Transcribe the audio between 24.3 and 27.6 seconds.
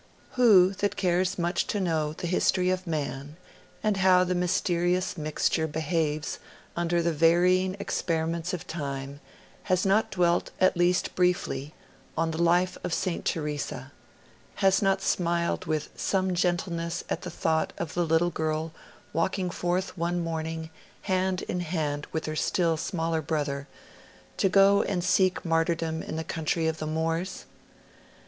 to go and seek martyrdom in the country of the Moors?